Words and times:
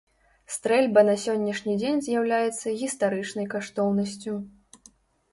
Стрэльба 0.53 1.01
на 1.09 1.15
сённяшні 1.23 1.75
дзень 1.81 2.01
з'яўляецца 2.05 2.73
гістарычнай 2.79 3.45
каштоўнасцю. 3.53 4.33